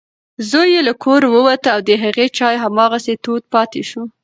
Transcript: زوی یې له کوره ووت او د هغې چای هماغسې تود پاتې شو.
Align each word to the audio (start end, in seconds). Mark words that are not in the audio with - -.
زوی 0.49 0.69
یې 0.75 0.81
له 0.87 0.93
کوره 1.03 1.27
ووت 1.33 1.63
او 1.73 1.79
د 1.87 1.89
هغې 2.03 2.27
چای 2.37 2.55
هماغسې 2.65 3.13
تود 3.23 3.43
پاتې 3.53 3.81
شو. 3.89 4.03